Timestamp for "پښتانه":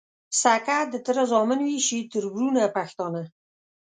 2.77-3.21